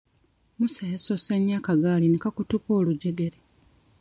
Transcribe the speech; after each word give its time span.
Musa 0.57 0.83
yasosse 0.93 1.31
nnyo 1.37 1.55
akagaali 1.59 2.05
ne 2.09 2.17
kakutuka 2.23 2.69
olujjegere. 2.79 3.37